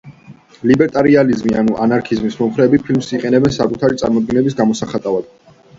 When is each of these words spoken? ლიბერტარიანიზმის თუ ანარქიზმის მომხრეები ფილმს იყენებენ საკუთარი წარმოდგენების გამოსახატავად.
ლიბერტარიანიზმის 0.71 1.59
თუ 1.67 1.77
ანარქიზმის 1.87 2.41
მომხრეები 2.41 2.81
ფილმს 2.89 3.13
იყენებენ 3.19 3.57
საკუთარი 3.61 4.05
წარმოდგენების 4.05 4.63
გამოსახატავად. 4.65 5.33